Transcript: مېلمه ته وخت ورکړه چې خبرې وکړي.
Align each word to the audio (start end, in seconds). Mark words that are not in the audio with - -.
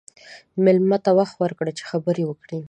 مېلمه 0.63 0.97
ته 1.05 1.11
وخت 1.19 1.35
ورکړه 1.39 1.71
چې 1.77 1.83
خبرې 1.91 2.23
وکړي. 2.27 2.59